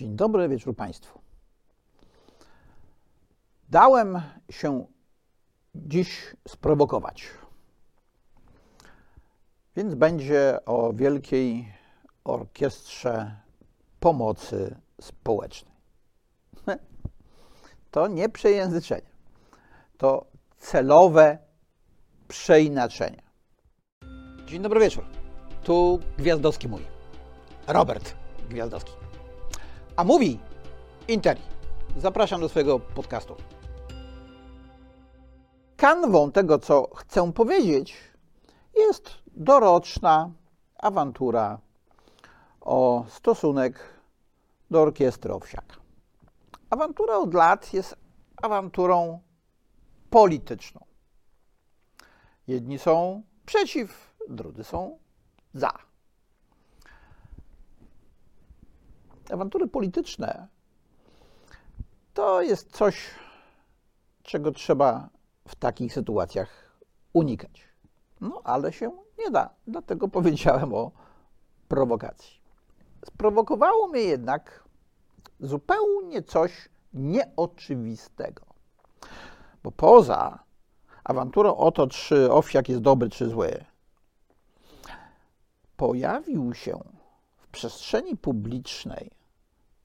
[0.00, 1.20] Dzień dobry, wieczór Państwu.
[3.68, 4.86] Dałem się
[5.74, 7.28] dziś sprowokować.
[9.76, 11.72] Więc będzie o Wielkiej
[12.24, 13.40] Orkiestrze
[14.00, 15.74] Pomocy Społecznej.
[17.90, 19.10] To nie przejęzyczenie,
[19.98, 20.26] to
[20.56, 21.38] celowe
[22.28, 23.22] przeinaczenie.
[24.46, 25.04] Dzień dobry wieczór.
[25.64, 26.84] Tu Gwiazdowski mówi.
[27.66, 28.14] Robert
[28.48, 29.09] Gwiazdowski.
[30.00, 30.38] A mówi
[31.08, 31.40] Interi.
[31.96, 33.36] Zapraszam do swojego podcastu.
[35.76, 37.96] Kanwą tego, co chcę powiedzieć,
[38.76, 40.30] jest doroczna
[40.78, 41.58] awantura
[42.60, 43.80] o stosunek
[44.70, 45.76] do orkiestry Owsiaka.
[46.70, 47.96] Awantura od lat jest
[48.42, 49.20] awanturą
[50.10, 50.84] polityczną.
[52.46, 54.98] Jedni są przeciw, drudzy są
[55.54, 55.89] za.
[59.30, 60.48] Awantury polityczne
[62.14, 63.10] to jest coś,
[64.22, 65.08] czego trzeba
[65.48, 66.78] w takich sytuacjach
[67.12, 67.68] unikać.
[68.20, 69.50] No ale się nie da.
[69.66, 70.90] Dlatego powiedziałem o
[71.68, 72.40] prowokacji.
[73.04, 74.64] Sprowokowało mnie jednak
[75.40, 78.44] zupełnie coś nieoczywistego.
[79.62, 80.38] Bo poza
[81.04, 83.64] awanturą o to, czy owsiak jest dobry, czy zły,
[85.76, 86.80] pojawił się
[87.36, 89.10] w przestrzeni publicznej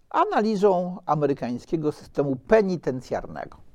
[0.09, 3.68] analizą amerykańskiego systemu penitencjarnego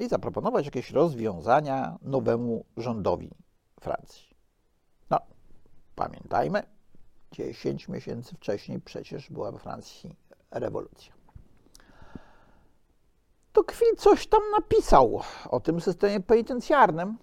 [0.00, 3.30] i zaproponować jakieś rozwiązania nowemu rządowi
[3.80, 4.36] Francji.
[5.10, 5.18] No,
[5.94, 6.62] pamiętajmy,
[7.32, 10.16] 10 miesięcy wcześniej przecież była we Francji
[10.50, 11.12] rewolucja.
[13.52, 15.20] To Kwil coś tam napisał
[15.50, 17.18] o tym systemie penitencjarnym,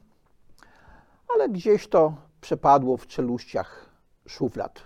[1.35, 3.89] ale gdzieś to przepadło w czeluściach
[4.27, 4.81] szuflad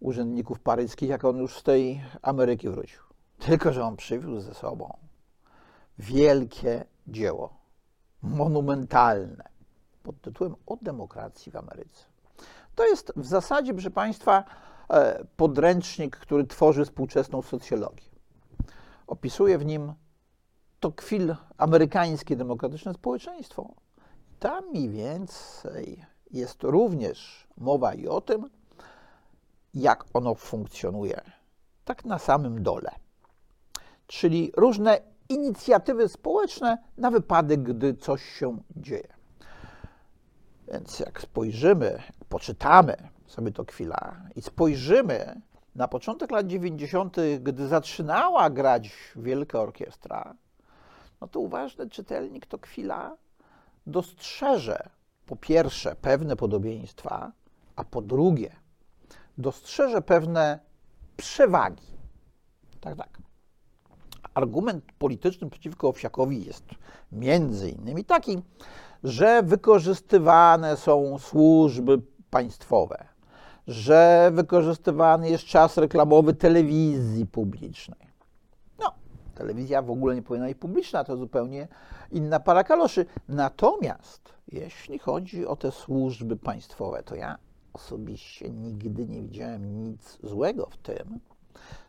[0.00, 3.00] urzędników paryskich, jak on już z tej Ameryki wrócił.
[3.38, 5.03] Tylko, że on przywiózł ze sobą
[5.98, 7.56] wielkie dzieło,
[8.22, 9.44] monumentalne,
[10.02, 12.04] pod tytułem O demokracji w Ameryce.
[12.74, 14.44] To jest w zasadzie, proszę Państwa,
[14.90, 18.08] e, podręcznik, który tworzy współczesną socjologię.
[19.06, 19.92] Opisuje w nim
[20.80, 23.74] to kwil amerykańskie demokratyczne społeczeństwo.
[24.38, 28.50] Tam mniej więcej jest również mowa i o tym,
[29.74, 31.20] jak ono funkcjonuje,
[31.84, 32.90] tak na samym dole.
[34.06, 39.14] Czyli różne inicjatywy społeczne na wypadek, gdy coś się dzieje.
[40.72, 42.96] Więc jak spojrzymy, poczytamy
[43.26, 45.40] sobie to chwila i spojrzymy
[45.74, 50.34] na początek lat 90., gdy zaczynała grać Wielka Orkiestra,
[51.20, 53.16] no to uważny czytelnik to chwila
[53.86, 54.88] dostrzeże
[55.26, 57.32] po pierwsze pewne podobieństwa,
[57.76, 58.56] a po drugie
[59.38, 60.58] dostrzeże pewne
[61.16, 61.86] przewagi.
[62.80, 63.23] Tak, tak.
[64.34, 66.64] Argument polityczny przeciwko Owsiakowi jest
[67.12, 68.42] między innymi taki,
[69.04, 72.00] że wykorzystywane są służby
[72.30, 73.04] państwowe,
[73.66, 78.08] że wykorzystywany jest czas reklamowy telewizji publicznej.
[78.78, 78.92] No,
[79.34, 81.68] telewizja w ogóle nie powinna być publiczna, to zupełnie
[82.10, 83.06] inna para kaloszy.
[83.28, 87.38] Natomiast jeśli chodzi o te służby państwowe, to ja
[87.72, 91.20] osobiście nigdy nie widziałem nic złego w tym,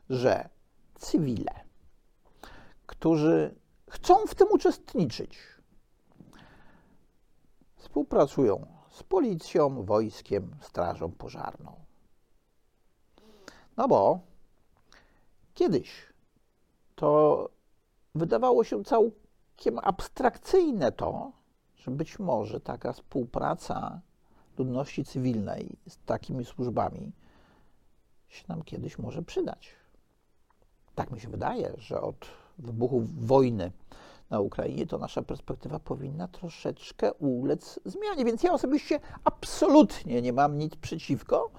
[0.10, 0.50] że
[0.96, 1.52] cywile,
[2.86, 3.56] którzy
[3.90, 5.40] chcą w tym uczestniczyć.
[7.76, 11.76] Współpracują z policją, wojskiem, strażą pożarną.
[13.78, 14.20] No bo
[15.54, 16.14] kiedyś
[16.96, 17.50] to
[18.16, 21.32] wydawało się całkiem abstrakcyjne to,
[21.76, 24.02] że być może taka współpraca
[24.58, 27.12] ludności cywilnej z takimi służbami
[28.28, 29.76] się nam kiedyś może przydać.
[30.96, 33.72] Tak mi się wydaje, że od wybuchu wojny
[34.30, 38.26] na Ukrainie, to nasza perspektywa powinna troszeczkę ulec zmianie.
[38.26, 41.52] Więc ja osobiście absolutnie nie mam nic przeciwko,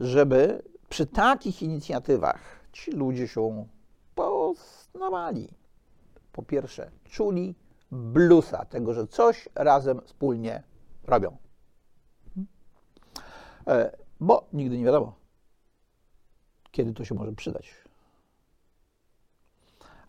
[0.00, 2.40] żeby przy takich inicjatywach
[2.72, 3.66] ci ludzie się
[4.14, 5.48] poznawali.
[6.32, 7.54] Po pierwsze, czuli
[7.90, 10.62] blusa tego, że coś razem wspólnie
[11.04, 11.36] robią.
[13.66, 15.14] E, bo nigdy nie wiadomo,
[16.70, 17.83] kiedy to się może przydać.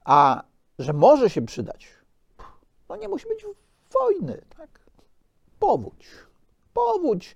[0.06, 0.44] A
[0.80, 1.88] że może się przydać,
[2.90, 3.46] no nie musi być
[3.92, 4.80] wojny, tak?
[5.60, 6.07] Powódź.
[6.74, 7.36] Powódź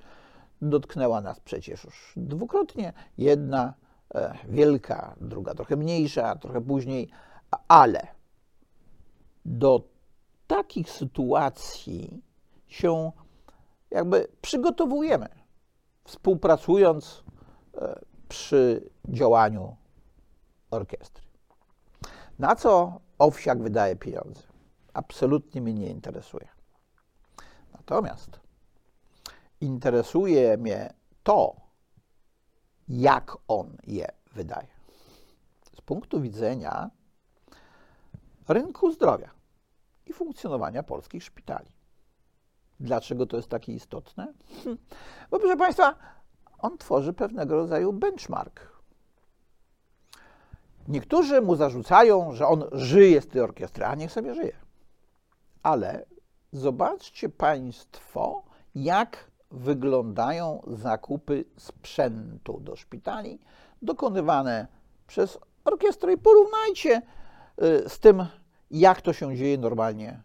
[0.62, 2.94] dotknęła nas przecież już dwukrotnie.
[3.18, 3.74] Jedna
[4.16, 7.10] e, wielka, druga trochę mniejsza, trochę później,
[7.68, 8.07] ale
[9.45, 9.83] do
[10.48, 12.24] takich sytuacji
[12.68, 13.12] się
[13.92, 15.30] jakby przygotowujemy,
[16.04, 17.24] współpracując
[17.77, 18.00] e,
[18.30, 19.75] przy działaniu
[20.71, 21.28] orkiestry.
[22.39, 24.44] Na co owsiak wydaje pieniądze?
[24.94, 26.47] Absolutnie mnie nie interesuje.
[27.74, 28.39] Natomiast
[29.62, 30.94] interesuje mnie
[31.24, 31.56] to,
[32.88, 34.68] jak on je wydaje.
[35.77, 36.89] Z punktu widzenia
[38.47, 39.30] rynku zdrowia
[40.06, 41.71] i funkcjonowania polskich szpitali.
[42.80, 44.33] Dlaczego to jest takie istotne?
[45.31, 45.95] Bo proszę Państwa,
[46.57, 48.78] on tworzy pewnego rodzaju benchmark
[50.87, 54.55] Niektórzy mu zarzucają, że on żyje z tej orkiestry, a niech sobie żyje.
[55.63, 56.05] Ale
[56.51, 58.43] zobaczcie Państwo,
[58.75, 63.39] jak wyglądają zakupy sprzętu do szpitali
[63.81, 64.67] dokonywane
[65.07, 67.01] przez orkiestrę i porównajcie
[67.63, 68.25] y, z tym,
[68.71, 70.21] jak to się dzieje normalnie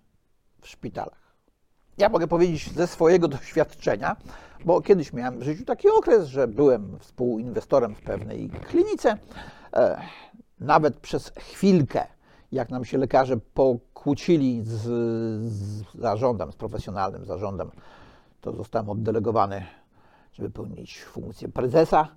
[0.61, 1.25] w szpitalach.
[1.99, 4.17] Ja mogę powiedzieć ze swojego doświadczenia,
[4.65, 9.19] bo kiedyś miałem w życiu taki okres, że byłem współinwestorem w pewnej klinice.
[10.65, 12.07] Nawet przez chwilkę,
[12.53, 14.71] jak nam się lekarze pokłócili z,
[15.53, 17.71] z zarządem, z profesjonalnym zarządem,
[18.41, 19.67] to zostałem oddelegowany,
[20.33, 22.09] żeby pełnić funkcję prezesa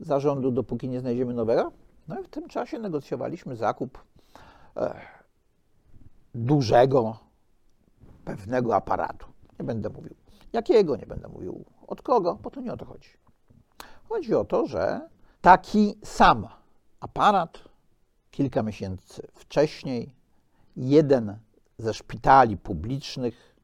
[0.00, 1.72] zarządu, dopóki nie znajdziemy nowego.
[2.08, 3.98] No i w tym czasie negocjowaliśmy zakup
[4.76, 5.00] e,
[6.34, 7.18] dużego,
[8.24, 9.26] pewnego aparatu.
[9.58, 10.14] Nie będę mówił
[10.52, 13.08] jakiego, nie będę mówił od kogo, bo to nie o to chodzi.
[14.08, 15.08] Chodzi o to, że
[15.40, 16.48] taki sam
[17.00, 17.58] aparat
[18.36, 20.14] kilka miesięcy wcześniej
[20.76, 21.38] jeden
[21.78, 23.56] ze szpitali publicznych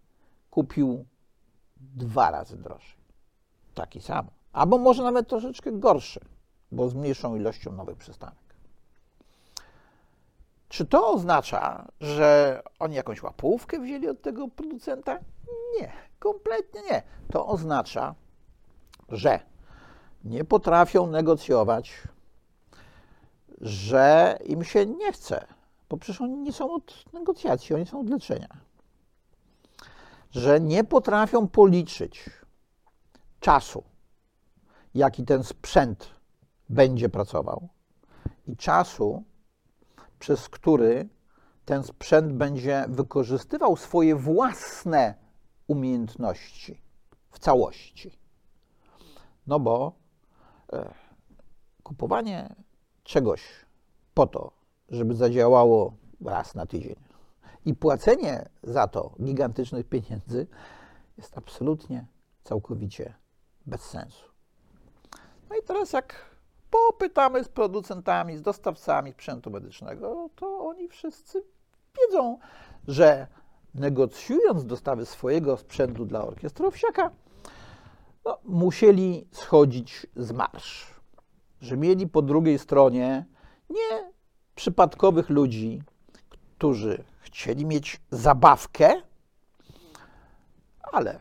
[0.50, 1.04] kupił
[1.76, 2.96] dwa razy drożej.
[3.74, 4.26] Taki sam.
[4.52, 6.20] Albo może nawet troszeczkę gorszy,
[6.72, 8.54] bo z mniejszą ilością nowych przystanek.
[10.68, 15.18] Czy to oznacza, że oni jakąś łapówkę wzięli od tego producenta?
[15.80, 17.02] Nie, kompletnie nie.
[17.30, 18.14] To oznacza,
[19.08, 19.40] że
[20.24, 21.92] nie potrafią negocjować
[23.62, 25.46] że im się nie chce,
[25.88, 28.48] bo przecież oni nie są od negocjacji, oni są od leczenia.
[30.30, 32.30] Że nie potrafią policzyć
[33.40, 33.84] czasu,
[34.94, 36.10] jaki ten sprzęt
[36.68, 37.68] będzie pracował
[38.46, 39.24] i czasu,
[40.18, 41.08] przez który
[41.64, 45.14] ten sprzęt będzie wykorzystywał swoje własne
[45.66, 46.82] umiejętności
[47.30, 48.18] w całości.
[49.46, 49.92] No bo
[50.72, 50.94] e,
[51.82, 52.54] kupowanie
[53.04, 53.42] czegoś
[54.14, 54.52] po to,
[54.88, 55.94] żeby zadziałało
[56.24, 56.96] raz na tydzień
[57.64, 60.46] i płacenie za to gigantycznych pieniędzy
[61.18, 62.06] jest absolutnie,
[62.44, 63.14] całkowicie
[63.66, 64.28] bez sensu.
[65.50, 66.32] No i teraz jak
[66.70, 71.42] popytamy z producentami, z dostawcami sprzętu medycznego, to oni wszyscy
[72.00, 72.38] wiedzą,
[72.88, 73.26] że
[73.74, 77.10] negocjując dostawy swojego sprzętu dla orkiestry Owsiaka,
[78.24, 80.91] no, musieli schodzić z marsz
[81.62, 83.24] że mieli po drugiej stronie
[83.70, 84.12] nie
[84.54, 85.82] przypadkowych ludzi,
[86.56, 89.02] którzy chcieli mieć zabawkę,
[90.82, 91.18] ale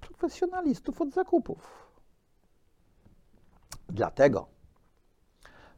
[0.00, 1.88] profesjonalistów od zakupów.
[3.88, 4.46] Dlatego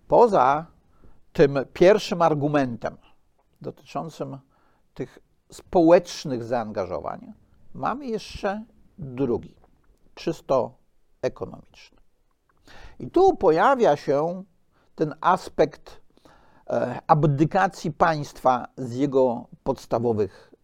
[0.08, 0.66] poza
[1.32, 2.97] tym pierwszym argumentem
[3.61, 4.38] dotyczącym
[4.94, 5.18] tych
[5.52, 7.32] społecznych zaangażowań,
[7.75, 8.64] mamy jeszcze
[8.99, 9.54] drugi,
[10.14, 10.75] czysto
[11.23, 11.99] ekonomiczny.
[12.99, 14.45] I tu pojawia się
[14.95, 16.00] ten aspekt
[16.71, 20.55] e, abdykacji państwa z jego podstawowych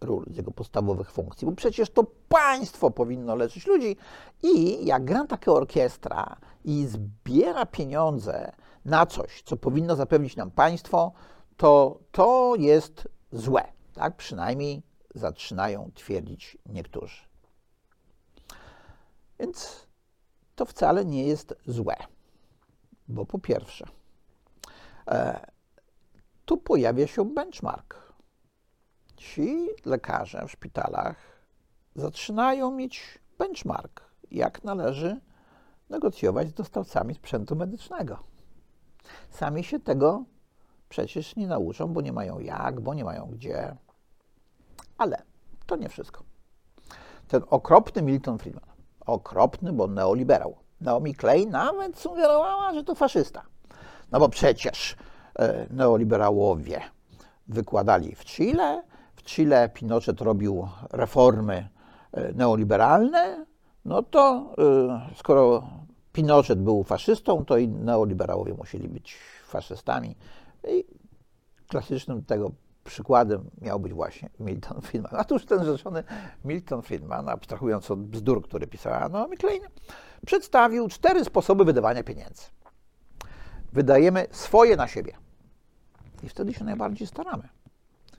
[0.00, 3.96] ról, z jego podstawowych funkcji, bo przecież to państwo powinno leczyć ludzi
[4.42, 8.52] i jak gra taka orkiestra i zbiera pieniądze
[8.84, 11.12] na coś, co powinno zapewnić nam państwo,
[11.56, 13.72] to to jest złe.
[13.94, 14.82] Tak przynajmniej
[15.14, 17.22] zaczynają twierdzić niektórzy.
[19.38, 19.86] Więc
[20.60, 21.96] to wcale nie jest złe,
[23.08, 23.86] bo po pierwsze,
[25.08, 25.46] e,
[26.44, 28.12] tu pojawia się benchmark.
[29.16, 31.16] Ci lekarze w szpitalach
[31.94, 35.20] zaczynają mieć benchmark, jak należy
[35.90, 38.18] negocjować z dostawcami sprzętu medycznego.
[39.30, 40.24] Sami się tego
[40.88, 43.76] przecież nie nauczą, bo nie mają jak, bo nie mają gdzie.
[44.98, 45.22] Ale
[45.66, 46.24] to nie wszystko.
[47.28, 48.69] Ten okropny Milton Friedman,
[49.10, 50.56] okropny, bo neoliberał.
[50.80, 53.42] Naomi Klein nawet sugerowała, że to faszysta.
[54.12, 54.96] No bo przecież
[55.38, 56.80] e, neoliberałowie
[57.48, 58.82] wykładali w Chile,
[59.16, 61.68] w Chile Pinochet robił reformy
[62.12, 63.46] e, neoliberalne,
[63.84, 65.62] no to e, skoro
[66.12, 70.16] Pinochet był faszystą, to i neoliberałowie musieli być faszystami.
[70.68, 70.84] I
[71.68, 72.50] klasycznym tego
[72.84, 75.20] przykładem miał być właśnie Milton Friedman.
[75.20, 76.04] A tuż ten rzeczony
[76.44, 79.62] Milton Friedman, abstrahując od bzdur, które pisała Naomi Klein,
[80.26, 82.42] przedstawił cztery sposoby wydawania pieniędzy.
[83.72, 85.16] Wydajemy swoje na siebie.
[86.22, 87.48] I wtedy się najbardziej staramy.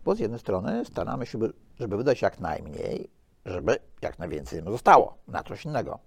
[0.06, 1.39] Bo z jednej strony staramy się,
[1.80, 3.10] żeby wydać jak najmniej,
[3.46, 6.00] żeby jak najwięcej zostało na coś innego.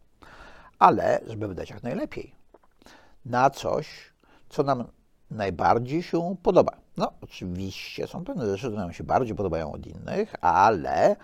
[0.78, 2.34] Ale żeby wydać jak najlepiej.
[3.25, 4.12] Na coś,
[4.49, 4.84] co nam
[5.30, 6.84] najbardziej się podoba.
[6.96, 11.16] No, oczywiście są pewne rzeczy, które nam się bardziej podobają od innych, ale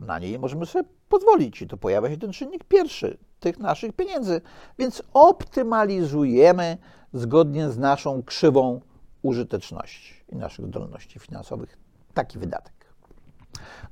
[0.00, 1.62] na nie nie możemy sobie pozwolić.
[1.62, 4.40] I to pojawia się ten czynnik pierwszy tych naszych pieniędzy.
[4.78, 6.78] Więc optymalizujemy
[7.12, 8.80] zgodnie z naszą krzywą
[9.22, 11.78] użyteczności i naszych zdolności finansowych
[12.14, 12.74] taki wydatek.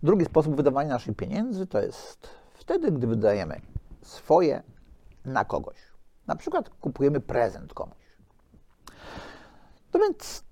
[0.03, 3.61] Drugi sposób wydawania naszych pieniędzy to jest wtedy, gdy wydajemy
[4.03, 4.63] swoje
[5.25, 5.77] na kogoś.
[6.27, 7.97] Na przykład kupujemy prezent komuś.
[9.95, 10.46] No więc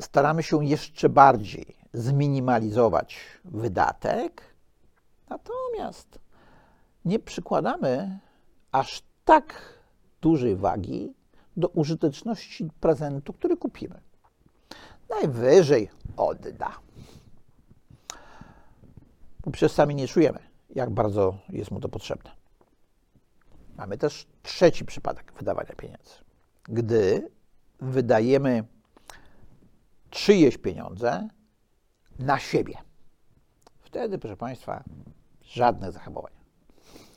[0.00, 4.42] staramy się jeszcze bardziej zminimalizować wydatek,
[5.28, 6.18] natomiast
[7.04, 8.18] nie przykładamy
[8.72, 9.54] aż tak
[10.20, 11.14] dużej wagi
[11.56, 14.00] do użyteczności prezentu, który kupimy.
[15.10, 16.78] Najwyżej odda.
[19.44, 20.38] Bo przecież sami nie czujemy,
[20.70, 22.30] jak bardzo jest mu to potrzebne.
[23.76, 26.14] Mamy też trzeci przypadek wydawania pieniędzy.
[26.64, 27.30] Gdy
[27.80, 28.64] wydajemy
[30.14, 31.28] czyjeś pieniądze
[32.18, 32.74] na siebie.
[33.80, 34.84] Wtedy, proszę Państwa,
[35.42, 36.32] żadnych zahamowań.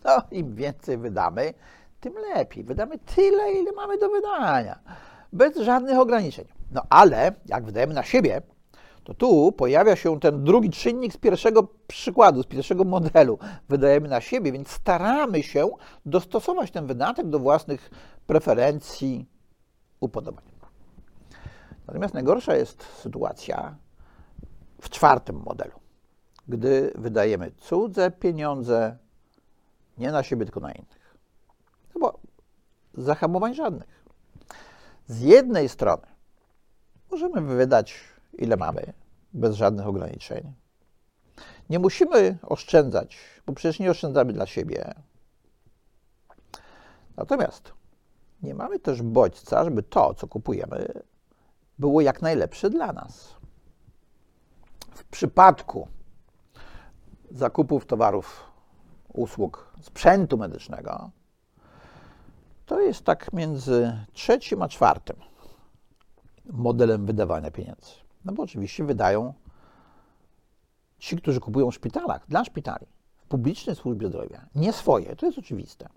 [0.04, 1.54] No, im więcej wydamy,
[2.00, 2.64] tym lepiej.
[2.64, 4.80] Wydamy tyle, ile mamy do wydania,
[5.34, 6.46] bez żadnych ograniczeń.
[6.72, 8.42] No ale jak wydajemy na siebie,
[9.04, 13.40] to tu pojawia się ten drugi czynnik z pierwszego przykładu, z pierwszego modelu.
[13.70, 15.70] Wydajemy na siebie, więc staramy się
[16.06, 17.90] dostosować ten wydatek do własnych
[18.28, 19.26] preferencji,
[20.00, 20.57] upodobań.
[21.88, 23.76] Natomiast najgorsza jest sytuacja
[24.82, 25.80] w czwartym modelu,
[26.48, 28.98] gdy wydajemy cudze pieniądze
[29.98, 31.18] nie na siebie, tylko na innych.
[31.96, 32.20] No bo
[32.94, 34.06] zahamowań żadnych.
[35.08, 36.08] Z jednej strony
[37.12, 38.00] możemy wydać
[38.34, 38.94] ile mamy,
[39.34, 40.54] bez żadnych ograniczeń.
[41.70, 44.94] Nie musimy oszczędzać, bo przecież nie oszczędzamy dla siebie.
[47.18, 47.74] Natomiast
[48.44, 51.02] nie mamy też bodźca, żeby to, co kupujemy,
[51.80, 53.36] było jak najlepsze dla nas.
[54.92, 55.88] W przypadku
[57.32, 58.44] zakupów towarów,
[59.14, 61.12] usług, sprzętu medycznego,
[62.66, 65.16] to jest tak między trzecim a czwartym
[66.46, 67.92] modelem wydawania pieniędzy.
[68.26, 69.34] No bo oczywiście wydają
[71.00, 72.86] ci, którzy kupują w szpitalach, dla szpitali,
[73.18, 75.90] w publicznej służbie zdrowia, nie swoje, to jest oczywiste.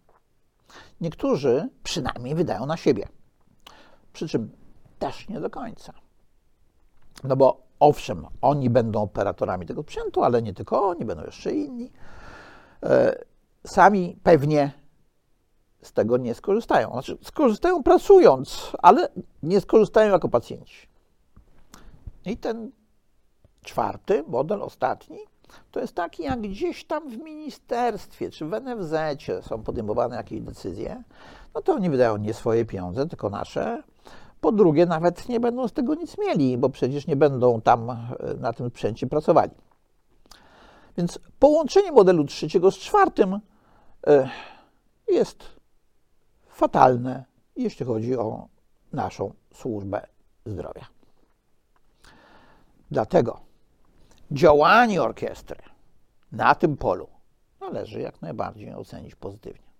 [1.01, 3.09] Niektórzy przynajmniej wydają na siebie.
[4.13, 4.51] Przy czym
[5.01, 5.93] też nie do końca.
[7.25, 11.93] No bo owszem, oni będą operatorami tego sprzętu, ale nie tylko oni, będą jeszcze inni.
[12.83, 13.25] E,
[13.67, 14.73] sami pewnie
[15.83, 16.91] z tego nie skorzystają.
[16.91, 19.09] Znaczy, skorzystają pracując, ale
[19.43, 20.89] nie skorzystają jako pacjenci.
[22.25, 22.71] I ten
[23.63, 25.19] czwarty model, ostatni,
[25.71, 28.95] to jest taki, jak gdzieś tam w ministerstwie czy w NFZ
[29.43, 31.03] są podejmowane jakieś decyzje,
[31.55, 33.83] no to oni wydają nie swoje pieniądze, tylko nasze.
[34.41, 38.07] Po drugie, nawet nie będą z tego nic mieli, bo przecież nie będą tam e,
[38.41, 39.53] na tym sprzęcie pracowali.
[40.97, 43.41] Więc połączenie modelu trzeciego z czwartym
[44.07, 44.29] e,
[45.09, 45.45] jest
[46.49, 47.25] fatalne,
[47.57, 48.49] jeśli chodzi o
[48.93, 50.07] naszą służbę
[50.47, 50.87] zdrowia.
[52.91, 53.41] Dlatego
[54.31, 55.63] działanie orkiestry
[56.33, 57.09] na tym polu
[57.61, 59.71] należy jak najbardziej ocenić pozytywnie.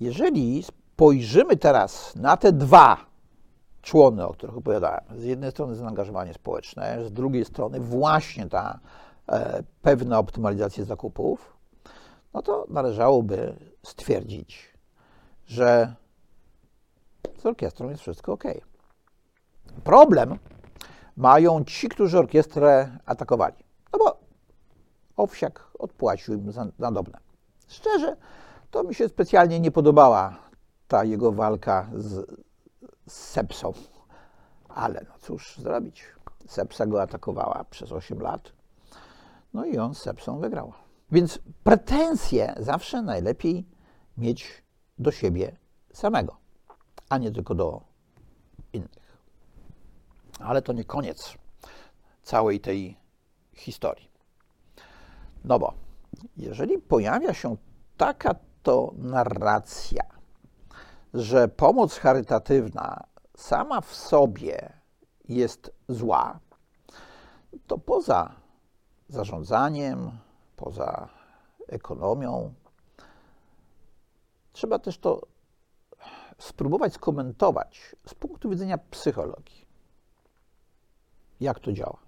[0.00, 0.64] Jeżeli
[1.00, 2.96] spojrzymy teraz na te dwa
[3.82, 8.78] człony, o których opowiadałem, z jednej strony zaangażowanie społeczne, z drugiej strony właśnie ta
[9.28, 11.56] e, pewna optymalizacja zakupów,
[12.34, 14.74] no to należałoby stwierdzić,
[15.46, 15.94] że
[17.38, 18.44] z orkiestrą jest wszystko ok.
[19.84, 20.38] Problem
[21.16, 23.64] mają ci, którzy orkiestrę atakowali.
[23.92, 24.18] No bo
[25.16, 27.18] Owsiak odpłacił im za nadobne.
[27.68, 28.16] Szczerze,
[28.70, 30.49] to mi się specjalnie nie podobała
[30.90, 32.26] ta jego walka z,
[33.06, 33.72] z Sepsą.
[34.68, 36.04] Ale no cóż zrobić.
[36.46, 38.52] Sepsa go atakowała przez 8 lat.
[39.54, 40.72] No i on z Sepsą wygrał.
[41.12, 43.66] Więc pretensje zawsze najlepiej
[44.18, 44.62] mieć
[44.98, 45.56] do siebie
[45.92, 46.36] samego,
[47.08, 47.80] a nie tylko do
[48.72, 49.18] innych.
[50.40, 51.34] Ale to nie koniec
[52.22, 52.96] całej tej
[53.52, 54.10] historii.
[55.44, 55.74] No bo
[56.36, 57.56] jeżeli pojawia się
[57.96, 60.19] taka to narracja,
[61.14, 63.04] że pomoc charytatywna
[63.36, 64.72] sama w sobie
[65.28, 66.38] jest zła,
[67.66, 68.34] to poza
[69.08, 70.10] zarządzaniem,
[70.56, 71.08] poza
[71.68, 72.54] ekonomią,
[74.52, 75.26] trzeba też to
[76.38, 79.66] spróbować skomentować z punktu widzenia psychologii.
[81.40, 81.98] Jak to działa?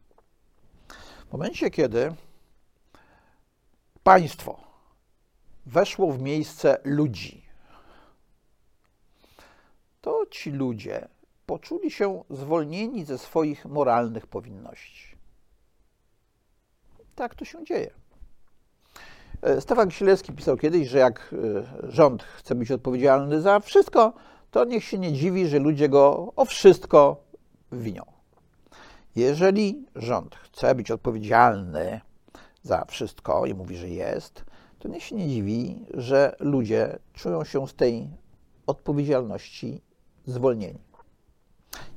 [1.28, 2.14] W momencie, kiedy
[4.02, 4.61] państwo
[5.66, 7.41] weszło w miejsce ludzi,
[10.32, 11.08] ci ludzie
[11.46, 15.16] poczuli się zwolnieni ze swoich moralnych powinności.
[17.14, 17.90] Tak to się dzieje.
[19.42, 21.34] E, Stefan Kisielewski pisał kiedyś, że jak
[21.82, 24.12] e, rząd chce być odpowiedzialny za wszystko,
[24.50, 27.24] to niech się nie dziwi, że ludzie go o wszystko
[27.72, 28.02] winią.
[29.16, 32.00] Jeżeli rząd chce być odpowiedzialny
[32.62, 34.44] za wszystko i mówi, że jest,
[34.78, 38.09] to niech się nie dziwi, że ludzie czują się z tej
[38.66, 39.83] odpowiedzialności
[40.26, 40.78] zwolnieni.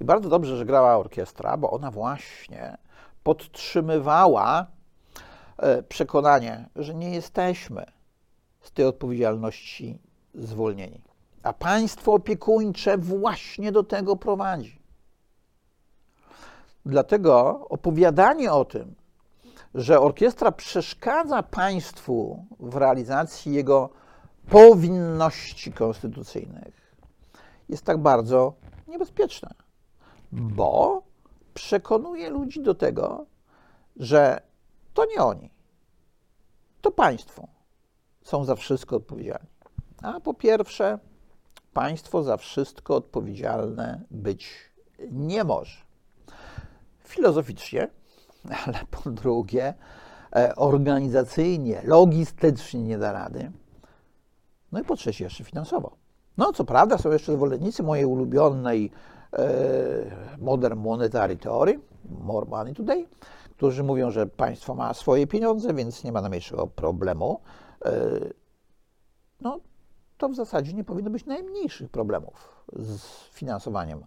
[0.02, 2.78] I bardzo dobrze, że grała orkiestra, bo ona właśnie
[3.24, 4.68] podtrzymywała
[5.58, 7.86] e, przekonanie, że nie jesteśmy
[8.62, 10.00] z tej odpowiedzialności
[10.34, 11.02] zwolnieni.
[11.44, 14.80] A państwo opiekuńcze właśnie do tego prowadzi.
[16.86, 18.96] Dlatego opowiadanie o tym,
[19.76, 23.90] że orkiestra przeszkadza państwu w realizacji jego
[24.50, 26.85] powinności konstytucyjnych,
[27.70, 28.54] jest tak bardzo
[28.88, 29.50] niebezpieczne,
[30.32, 31.04] bo
[31.54, 33.26] przekonuje ludzi do tego,
[33.96, 34.42] że
[34.94, 35.50] to nie oni,
[36.82, 37.48] to państwo
[38.22, 39.50] są za wszystko odpowiedzialni.
[40.02, 41.00] A po pierwsze,
[41.74, 44.52] państwo za wszystko odpowiedzialne być
[45.12, 45.78] nie może.
[47.00, 47.88] Filozoficznie
[48.66, 49.74] ale po drugie
[50.36, 53.52] e, organizacyjnie, logistycznie nie da rady.
[54.72, 55.98] No i po trzecie jeszcze finansowo.
[56.38, 58.92] No co prawda są jeszcze zwolennicy mojej ulubionej
[59.34, 59.48] e,
[60.38, 61.80] Modern Monetary Theory,
[62.22, 63.06] More Money Today,
[63.52, 67.40] którzy mówią, że państwo ma swoje pieniądze, więc nie ma najmniejszego problemu.
[67.86, 67.92] E,
[69.42, 69.60] no
[70.18, 74.06] to w zasadzie nie powinno być najmniejszych problemów z finansowaniem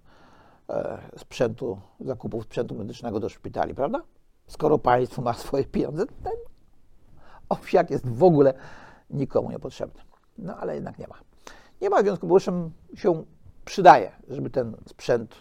[1.16, 4.02] sprzętu, zakupów sprzętu medycznego do szpitali, prawda?
[4.48, 6.32] skoro państwo ma swoje pieniądze, ten
[7.48, 8.54] owsiak jest w ogóle
[9.10, 10.00] nikomu niepotrzebny.
[10.38, 11.14] No ale jednak nie ma.
[11.80, 13.24] Nie ma, w związku z powyższym się
[13.64, 15.34] przydaje, żeby ten sprzęt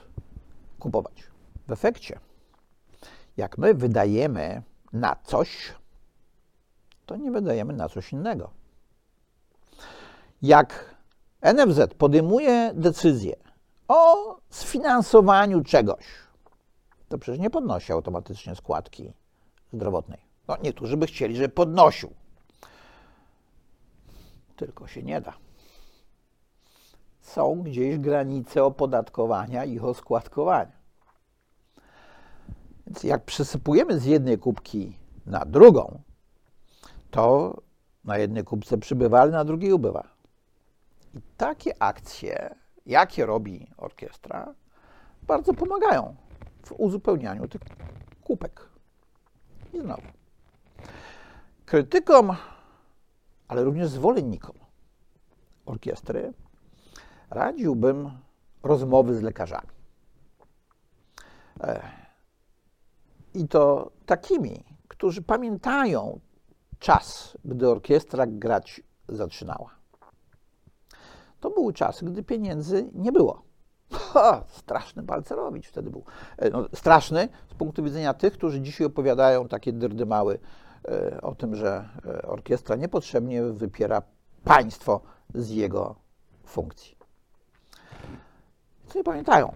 [0.79, 1.23] kupować.
[1.67, 2.19] W efekcie,
[3.37, 5.73] jak my wydajemy na coś,
[7.05, 8.49] to nie wydajemy na coś innego.
[10.41, 10.95] Jak
[11.41, 13.35] NFZ podejmuje decyzję
[13.87, 16.05] o sfinansowaniu czegoś,
[17.09, 19.13] to przecież nie podnosi automatycznie składki
[19.73, 20.19] zdrowotnej.
[20.47, 22.13] No, niektórzy by chcieli, żeby podnosił.
[24.55, 25.33] Tylko się nie da.
[27.27, 30.77] Są gdzieś granice opodatkowania i oskładkowania.
[32.85, 36.01] Więc jak przesypujemy z jednej kubki na drugą,
[37.11, 37.55] to
[38.03, 40.07] na jednej kubce przybywa, ale na drugiej ubywa.
[41.15, 44.53] I takie akcje, jakie robi orkiestra,
[45.23, 46.15] bardzo pomagają
[46.63, 47.61] w uzupełnianiu tych
[48.23, 48.69] kupek.
[49.73, 50.07] I znowu.
[51.65, 52.35] Krytykom,
[53.47, 54.55] ale również zwolennikom
[55.65, 56.33] orkiestry
[57.29, 58.11] radziłbym
[58.63, 59.67] rozmowy z lekarzami.
[61.61, 61.81] E,
[63.33, 66.19] I to takimi, którzy pamiętają
[66.79, 69.69] czas, gdy orkiestra grać zaczynała.
[71.39, 73.41] To były czasy, gdy pieniędzy nie było.
[74.13, 76.03] O, straszny Balcerowicz wtedy był.
[76.37, 80.39] E, no, straszny z punktu widzenia tych, którzy dzisiaj opowiadają takie dyrdymały
[80.87, 81.89] e, o tym, że
[82.23, 84.01] orkiestra niepotrzebnie wypiera
[84.43, 85.01] państwo
[85.33, 85.95] z jego
[86.45, 86.96] funkcji.
[88.95, 89.53] Nie pamiętają,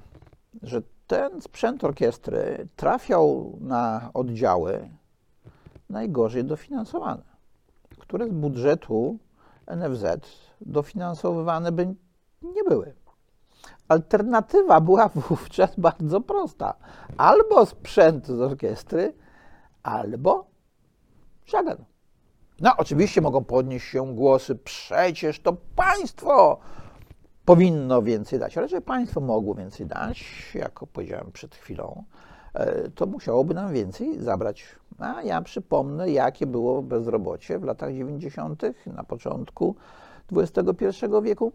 [0.64, 4.90] że ten sprzęt orkiestry trafiał na oddziały
[5.90, 7.24] najgorzej dofinansowane,
[8.00, 9.18] które z budżetu
[9.68, 10.06] NFZ
[10.62, 11.86] dofinansowywane by
[12.42, 12.94] nie były.
[13.88, 16.74] Alternatywa była wówczas bardzo prosta.
[17.18, 19.14] Albo sprzęt z orkiestry,
[19.84, 20.46] albo
[21.46, 21.78] żaden.
[22.60, 26.60] No, oczywiście mogą podnieść się głosy, przecież to państwo
[27.46, 30.26] powinno więcej dać, ale żeby państwo mogło więcej dać,
[30.56, 32.04] jak powiedziałem przed chwilą,
[32.54, 34.66] e, to musiałoby nam więcej zabrać.
[35.00, 39.76] A ja przypomnę, jakie było bezrobocie w latach 90., na początku
[40.32, 40.88] XXI
[41.24, 41.52] wieku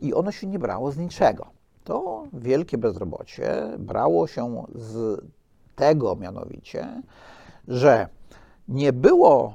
[0.00, 1.46] i ono się nie brało z niczego.
[1.84, 5.20] To wielkie bezrobocie brało się z
[5.76, 7.02] tego mianowicie,
[7.68, 8.08] że
[8.68, 9.54] nie było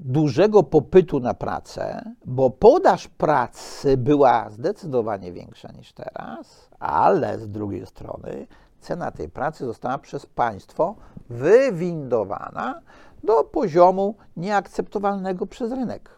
[0.00, 7.86] dużego popytu na pracę, bo podaż pracy była zdecydowanie większa niż teraz, ale z drugiej
[7.86, 8.46] strony
[8.80, 10.96] cena tej pracy została przez państwo
[11.30, 12.80] wywindowana
[13.24, 16.10] do poziomu nieakceptowalnego przez rynek.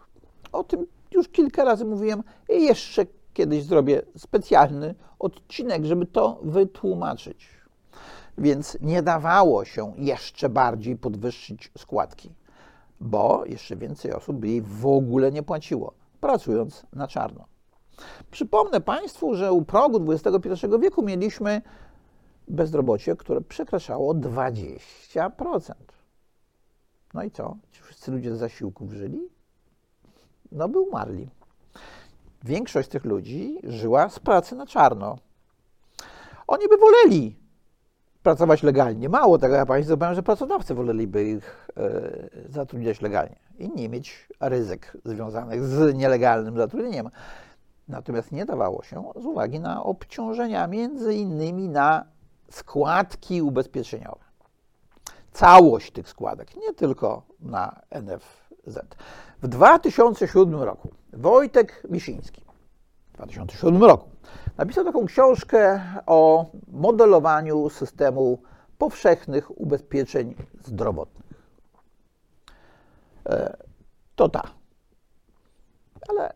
[0.53, 7.49] O tym już kilka razy mówiłem i jeszcze kiedyś zrobię specjalny odcinek, żeby to wytłumaczyć.
[8.39, 12.35] Więc nie dawało się jeszcze bardziej podwyższyć składki
[13.03, 17.45] bo jeszcze więcej osób by jej w ogóle nie płaciło, pracując na czarno.
[18.31, 21.63] Przypomnę Państwu, że u progu XXI wieku mieliśmy
[22.49, 25.73] bezrobocie, które przekraczało 20%.
[27.15, 27.57] No i co?
[27.73, 29.21] Ci wszyscy ludzie z zasiłków żyli?
[30.53, 31.29] No by umarli.
[32.45, 35.19] Większość tych ludzi żyła z pracy na czarno.
[36.47, 37.42] Oni by woleli
[38.23, 39.09] pracować legalnie.
[39.09, 41.91] Mało tego, ja Państwu powiem, że pracodawcy woleliby ich e,
[42.49, 47.11] zatrudniać legalnie i nie mieć ryzyk związanych z nielegalnym zatrudnieniem.
[47.89, 52.05] Natomiast nie dawało się z uwagi na obciążenia, między innymi na
[52.51, 54.25] składki ubezpieczeniowe.
[55.33, 58.79] Całość tych składek, nie tylko na NFZ.
[59.43, 62.45] W 2007 roku Wojtek Misiński,
[63.13, 64.12] w 2007 roku,
[64.57, 68.43] Napisał taką książkę o modelowaniu systemu
[68.79, 71.27] powszechnych ubezpieczeń zdrowotnych.
[73.27, 73.57] E,
[74.17, 74.43] to ta.
[76.09, 76.33] Ale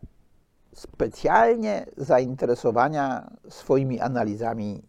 [0.75, 4.83] specjalnie zainteresowania swoimi analizami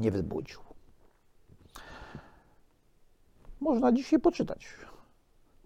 [0.00, 0.60] nie wzbudził.
[3.60, 4.66] Można dzisiaj poczytać.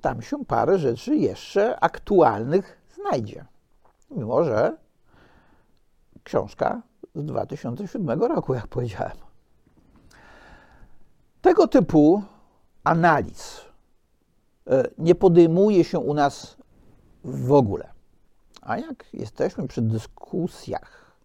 [0.00, 3.44] Tam się parę rzeczy jeszcze aktualnych znajdzie.
[4.10, 4.76] Mimo, że
[6.26, 6.82] książka
[7.14, 9.16] z 2007 roku, jak powiedziałem.
[11.40, 12.22] Tego typu
[12.84, 13.60] analiz
[14.66, 16.56] e, nie podejmuje się u nas
[17.24, 17.88] w ogóle.
[18.62, 21.16] A jak jesteśmy przy dyskusjach,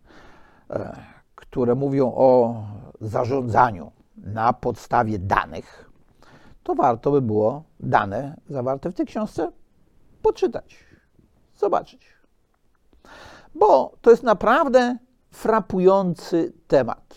[0.69, 0.95] e,
[1.35, 2.63] które mówią o
[3.01, 5.89] zarządzaniu na podstawie danych,
[6.63, 9.51] to warto by było dane zawarte w tej książce
[10.21, 10.77] poczytać,
[11.57, 12.21] zobaczyć.
[13.55, 14.97] Bo to jest naprawdę
[15.31, 17.15] frapujący temat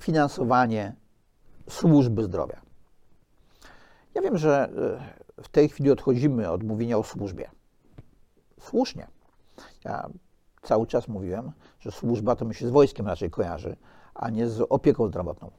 [0.00, 0.96] finansowanie
[1.68, 2.60] służby zdrowia.
[4.14, 4.68] Ja wiem, że
[5.38, 7.50] e, w tej chwili odchodzimy od mówienia o służbie.
[8.60, 9.06] Słusznie.
[9.84, 10.08] Ja
[10.62, 13.76] cały czas mówiłem, że służba to mi się z wojskiem raczej kojarzy,
[14.14, 15.50] a nie z opieką zdrowotną.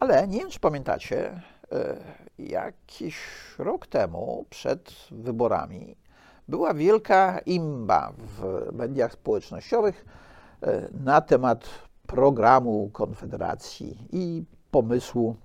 [0.00, 1.96] Ale nie wiem, czy pamiętacie, e,
[2.38, 3.18] jakiś
[3.58, 5.96] rok temu, przed wyborami,
[6.50, 10.04] była wielka imba w mediach społecznościowych
[10.62, 11.68] E, na temat
[12.06, 15.36] programu Konfederacji i pomysłu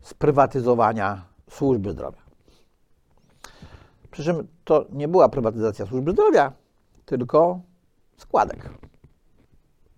[0.00, 2.22] sprywatyzowania służby zdrowia.
[4.10, 6.52] Przy czym to nie była prywatyzacja służby zdrowia,
[7.06, 7.60] tylko
[8.16, 8.70] składek.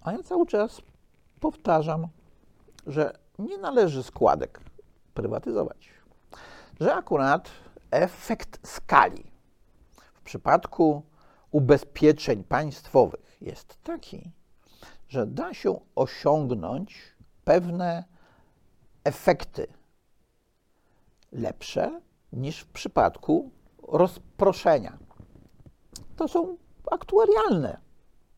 [0.03, 0.83] A ja cały czas
[1.41, 2.09] powtarzam,
[2.87, 4.61] że nie należy składek
[5.15, 5.91] prywatyzować.
[6.81, 7.51] Że akurat
[7.91, 9.36] efekt skali
[10.27, 11.03] przypadku
[11.51, 14.31] ubezpieczeń państwowych jest taki,
[15.09, 18.05] że da się osiągnąć pewne
[19.05, 19.67] efekty
[21.33, 22.01] lepsze
[22.33, 23.51] niż w przypadku
[23.83, 24.99] rozproszenia.
[26.17, 26.57] To są
[26.91, 27.81] aktuarialne,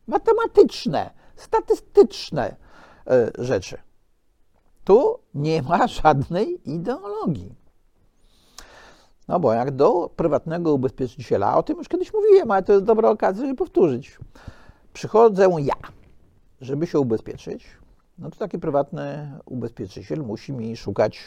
[0.07, 2.55] matematyczne, statystyczne
[3.07, 3.77] e, rzeczy.
[4.83, 7.55] Tu nie ma żadnej ideologii.
[9.29, 13.09] No bo jak do prywatnego ubezpieczyciela, o tym już kiedyś mówiłem, ale to jest dobra
[13.09, 14.17] okazja, żeby powtórzyć.
[14.93, 15.75] Przychodzę ja,
[16.61, 17.79] żeby się ubezpieczyć
[18.19, 21.21] no to taki prywatny ubezpieczyciel musi mi szukać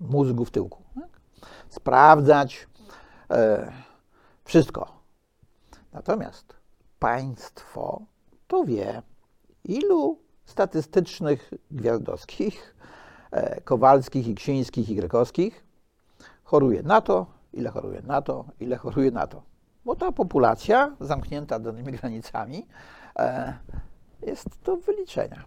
[0.00, 0.82] mózgu w tyłku.
[0.94, 1.20] Tak?
[1.68, 2.68] Sprawdzać
[3.30, 3.72] e,
[4.44, 5.02] wszystko.
[5.92, 6.56] Natomiast
[6.98, 8.02] państwo
[8.46, 9.02] to wie,
[9.64, 12.76] ilu statystycznych gwiazdowskich,
[13.30, 15.65] e, kowalskich i ksińskich i grekowskich
[16.46, 19.42] choruje na to, ile choruje na to, ile choruje na to.
[19.84, 22.66] Bo ta populacja zamknięta danymi granicami
[23.18, 23.54] e,
[24.22, 25.44] jest do wyliczenia.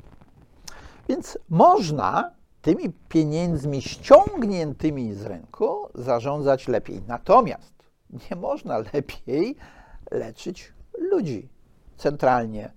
[1.09, 2.31] Więc można
[2.61, 7.01] tymi pieniędzmi ściągniętymi z rynku zarządzać lepiej.
[7.07, 7.73] Natomiast
[8.09, 9.55] nie można lepiej
[10.11, 11.49] leczyć ludzi
[11.97, 12.71] centralnie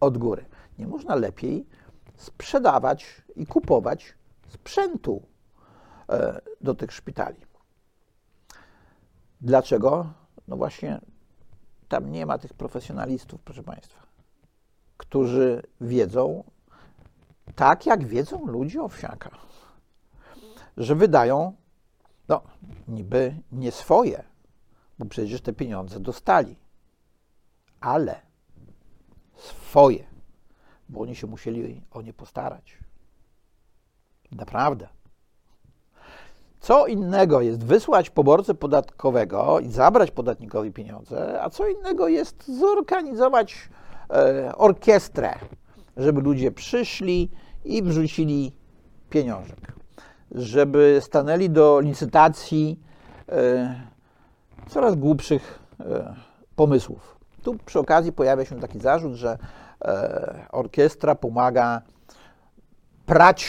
[0.00, 0.44] od góry.
[0.78, 1.66] Nie można lepiej
[2.16, 4.14] sprzedawać i kupować
[4.48, 5.22] sprzętu
[6.08, 7.51] e, do tych szpitali.
[9.42, 10.12] Dlaczego?
[10.48, 11.00] No właśnie
[11.88, 14.02] tam nie ma tych profesjonalistów, proszę Państwa,
[14.96, 16.44] którzy wiedzą,
[17.54, 19.30] tak jak wiedzą ludzie owsiaka,
[20.76, 21.56] że wydają,
[22.28, 22.42] no
[22.88, 24.24] niby nie swoje,
[24.98, 26.56] bo przecież te pieniądze dostali,
[27.80, 28.20] ale
[29.36, 30.06] swoje,
[30.88, 32.78] bo oni się musieli o nie postarać.
[34.32, 34.88] Naprawdę.
[36.62, 43.68] Co innego jest wysłać poborcę podatkowego i zabrać podatnikowi pieniądze, a co innego jest zorganizować
[44.10, 45.34] e, orkiestrę,
[45.96, 47.30] żeby ludzie przyszli
[47.64, 48.52] i wrzucili
[49.10, 49.72] pieniążek,
[50.30, 52.80] żeby stanęli do licytacji
[53.28, 53.74] e,
[54.68, 56.14] coraz głupszych e,
[56.56, 57.16] pomysłów.
[57.42, 59.38] Tu przy okazji pojawia się taki zarzut, że
[60.52, 61.82] orkiestra pomaga
[63.06, 63.46] prać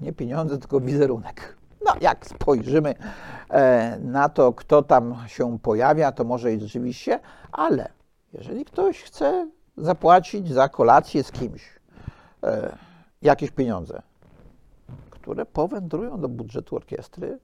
[0.00, 1.61] nie pieniądze, tylko wizerunek.
[1.94, 2.94] No, jak spojrzymy
[3.50, 7.20] e, na to, kto tam się pojawia, to może i rzeczywiście,
[7.52, 7.88] ale
[8.32, 11.80] jeżeli ktoś chce zapłacić za kolację z kimś
[12.42, 12.76] e,
[13.22, 14.02] jakieś pieniądze,
[15.10, 17.38] które powędrują do budżetu orkiestry,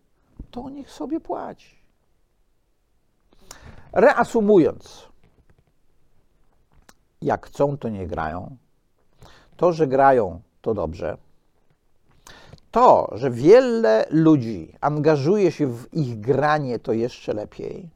[0.50, 1.78] to niech sobie płaci.
[3.92, 5.08] Reasumując,
[7.22, 8.56] jak chcą, to nie grają.
[9.56, 11.16] To, że grają, to dobrze.
[12.78, 17.88] To, że wiele ludzi angażuje się w ich granie, to jeszcze lepiej.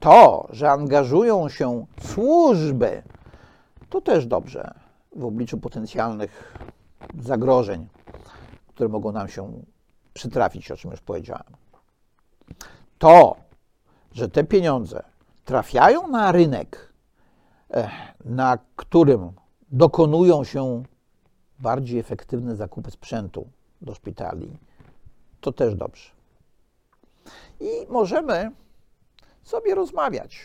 [0.00, 3.02] To, że angażują się służby,
[3.90, 4.74] to też dobrze
[5.16, 6.58] w obliczu potencjalnych
[7.20, 7.88] zagrożeń,
[8.68, 9.52] które mogą nam się
[10.14, 11.56] przytrafić, o czym już powiedziałem.
[12.98, 13.36] To,
[14.12, 15.02] że te pieniądze
[15.44, 16.92] trafiają na rynek,
[17.70, 17.90] eh,
[18.24, 19.32] na którym
[19.72, 20.82] dokonują się
[21.58, 23.46] bardziej efektywne zakupy sprzętu
[23.80, 24.58] do szpitali,
[25.40, 26.10] to też dobrze.
[27.60, 28.50] I możemy
[29.42, 30.40] sobie rozmawiać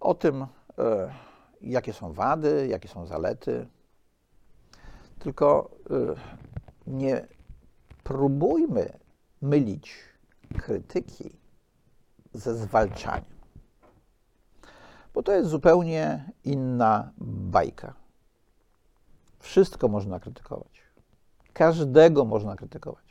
[0.00, 0.46] o tym,
[0.78, 1.14] e,
[1.60, 3.68] jakie są wady, jakie są zalety.
[5.18, 5.94] Tylko e,
[6.86, 7.26] nie
[8.04, 8.98] próbujmy
[9.42, 9.94] mylić
[10.58, 11.30] krytyki
[12.34, 13.34] ze zwalczaniem,
[15.14, 17.94] bo to jest zupełnie inna bajka.
[19.38, 20.83] Wszystko można krytykować.
[21.54, 23.04] Każdego można krytykować.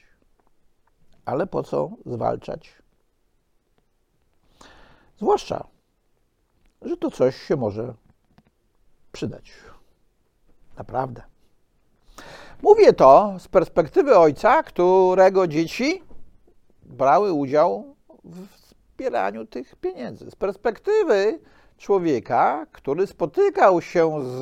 [1.26, 2.76] Ale po co zwalczać?
[5.18, 5.68] Zwłaszcza,
[6.82, 7.94] że to coś się może
[9.12, 9.52] przydać.
[10.78, 11.22] Naprawdę.
[12.62, 16.04] Mówię to z perspektywy ojca, którego dzieci
[16.84, 20.32] brały udział w wspieraniu tych pieniędzy.
[20.32, 21.40] Z perspektywy
[21.78, 24.38] człowieka, który spotykał się z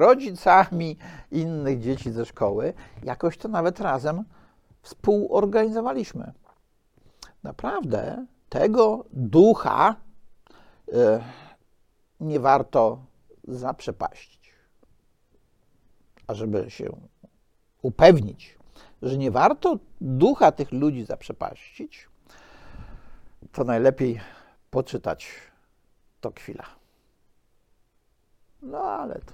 [0.00, 0.96] rodzicami
[1.30, 4.24] innych dzieci ze szkoły, jakoś to nawet razem
[4.82, 6.32] współorganizowaliśmy.
[7.42, 9.96] Naprawdę tego ducha
[10.92, 11.24] e,
[12.20, 12.98] nie warto
[13.48, 14.52] zaprzepaścić.
[16.26, 16.96] A żeby się
[17.82, 18.58] upewnić,
[19.02, 22.08] że nie warto ducha tych ludzi zaprzepaścić,
[23.52, 24.20] to najlepiej
[24.70, 25.28] poczytać
[26.20, 26.66] to chwila.
[28.62, 29.32] No ale to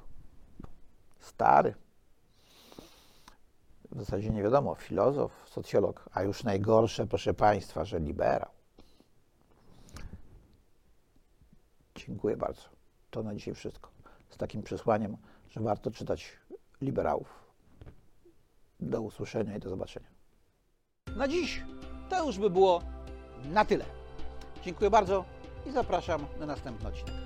[1.20, 1.74] stary.
[3.90, 8.50] W zasadzie nie wiadomo, filozof, socjolog, a już najgorsze, proszę Państwa, że liberał.
[11.94, 12.62] Dziękuję bardzo.
[13.10, 13.90] To na dzisiaj wszystko.
[14.30, 15.16] Z takim przesłaniem,
[15.50, 16.32] że warto czytać
[16.80, 17.28] liberałów.
[18.80, 20.08] Do usłyszenia i do zobaczenia.
[21.16, 21.62] Na dziś
[22.10, 22.82] to już by było
[23.44, 23.84] na tyle.
[24.62, 25.24] Dziękuję bardzo
[25.66, 27.21] i zapraszam na następny odcinek.